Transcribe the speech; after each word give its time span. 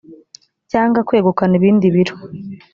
cyangwa 0.71 0.99
kwegukana 1.07 1.53
ibindi 1.59 1.85
biro 1.95 2.15